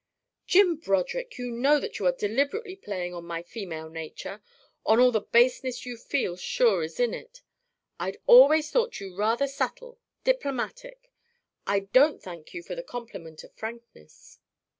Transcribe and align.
"Jim 0.47 0.77
Broderick, 0.77 1.37
you 1.37 1.51
know 1.51 1.79
that 1.79 1.99
you 1.99 2.07
are 2.07 2.11
deliberately 2.11 2.75
playing 2.75 3.13
on 3.13 3.23
my 3.23 3.43
female 3.43 3.87
nature, 3.87 4.41
on 4.83 4.99
all 4.99 5.11
the 5.11 5.21
baseness 5.21 5.85
you 5.85 5.95
feel 5.95 6.35
sure 6.35 6.81
is 6.81 6.99
in 6.99 7.13
it. 7.13 7.43
I'd 7.99 8.17
always 8.25 8.71
thought 8.71 8.99
you 8.99 9.15
rather 9.15 9.45
subtle, 9.47 9.99
diplomatic. 10.23 11.11
I 11.67 11.81
don't 11.81 12.19
thank 12.19 12.51
you 12.51 12.63
for 12.63 12.73
the 12.73 12.81
compliment 12.81 13.43
of 13.43 13.53
frankness." 13.53 14.39